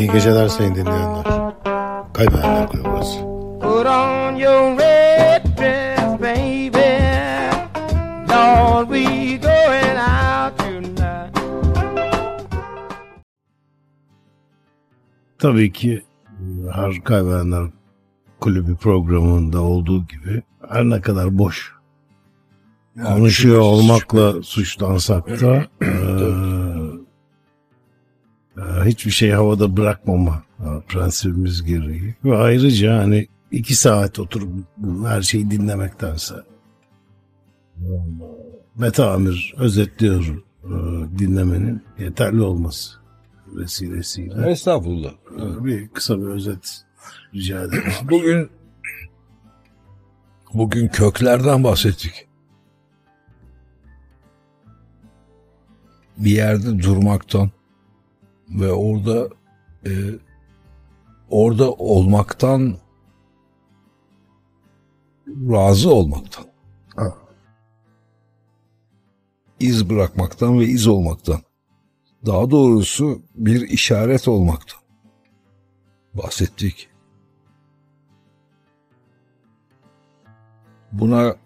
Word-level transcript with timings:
İyi 0.00 0.12
geceler 0.12 0.48
sayın 0.48 0.74
dinleyenler. 0.74 1.24
Kaybedenler 2.12 2.68
Kulübü 2.68 2.84
burası. 2.84 3.18
Put 3.60 3.86
on 3.86 4.34
your 4.34 4.78
red 4.78 5.44
dress, 5.58 6.20
baby. 6.20 7.00
Lord, 8.32 8.88
we 8.88 9.36
going 9.36 9.98
out 9.98 10.58
tonight. 10.58 11.36
Tabii 15.38 15.72
ki 15.72 16.02
e, 16.26 16.72
her 16.72 17.04
Kaybedenler 17.04 17.70
Kulübü 18.40 18.76
programında 18.76 19.60
olduğu 19.60 20.06
gibi 20.06 20.42
her 20.68 20.84
ne 20.84 21.00
kadar 21.00 21.38
boş 21.38 21.72
konuşuyor 23.06 23.60
olmakla 23.60 24.42
suçlansak 24.42 25.40
da 25.40 25.64
e, 25.82 25.90
hiçbir 28.84 29.10
şey 29.10 29.30
havada 29.30 29.76
bırakmama 29.76 30.42
prensibimiz 30.88 31.64
gereği. 31.64 32.14
Ve 32.24 32.36
ayrıca 32.36 32.98
hani 32.98 33.26
iki 33.50 33.74
saat 33.74 34.18
oturup 34.18 34.48
her 35.06 35.22
şeyi 35.22 35.50
dinlemektense 35.50 36.34
Mete 38.76 39.04
Amir 39.04 39.54
özetliyor 39.58 40.44
e, 40.64 40.68
dinlemenin 41.18 41.82
yeterli 41.98 42.42
olması 42.42 42.92
vesilesiyle. 43.46 44.50
Estağfurullah. 44.50 45.12
bir 45.64 45.88
kısa 45.88 46.18
bir 46.18 46.26
özet 46.26 46.84
rica 47.34 47.62
ederim. 47.62 47.92
Bugün 48.10 48.50
bugün 50.54 50.88
köklerden 50.88 51.64
bahsettik. 51.64 52.28
Bir 56.16 56.30
yerde 56.30 56.82
durmaktan 56.82 57.50
ve 58.50 58.72
orada 58.72 59.28
e, 59.86 59.92
orada 61.30 61.72
olmaktan 61.72 62.76
razı 65.28 65.90
olmaktan. 65.94 66.44
Ha. 66.96 67.14
iz 69.60 69.90
bırakmaktan 69.90 70.60
ve 70.60 70.64
iz 70.64 70.86
olmaktan. 70.86 71.40
Daha 72.26 72.50
doğrusu 72.50 73.22
bir 73.34 73.60
işaret 73.60 74.28
olmaktan. 74.28 74.80
Bahsettik. 76.14 76.88
Buna 80.92 81.36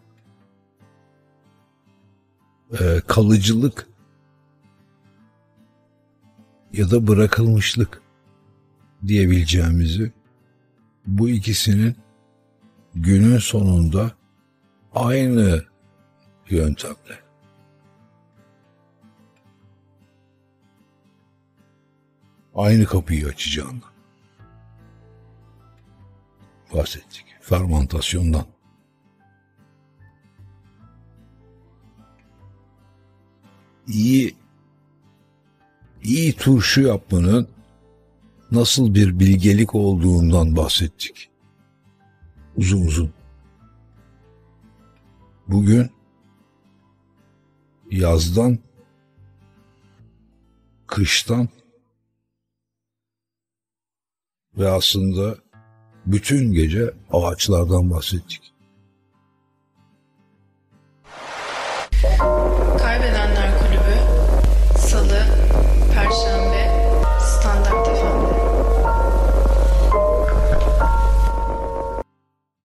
e, 2.81 3.01
kalıcılık 3.07 3.89
ya 6.77 6.91
da 6.91 7.07
bırakılmışlık 7.07 8.03
diyebileceğimizi 9.07 10.13
bu 11.07 11.29
ikisinin 11.29 11.97
günün 12.95 13.39
sonunda 13.39 14.13
aynı 14.95 15.65
yöntemle 16.51 17.19
aynı 22.55 22.85
kapıyı 22.85 23.27
açacağından 23.27 23.95
bahsettik. 26.75 27.25
Fermantasyondan. 27.41 28.47
İyi 33.87 34.44
iyi 36.05 36.33
turşu 36.33 36.81
yapmanın 36.83 37.49
nasıl 38.51 38.95
bir 38.95 39.19
bilgelik 39.19 39.75
olduğundan 39.75 40.57
bahsettik. 40.57 41.31
Uzun 42.57 42.87
uzun. 42.87 43.13
Bugün 45.49 45.91
yazdan, 47.91 48.59
kıştan 50.87 51.49
ve 54.59 54.69
aslında 54.69 55.39
bütün 56.07 56.53
gece 56.53 56.95
ağaçlardan 57.13 57.91
bahsettik. 57.91 58.54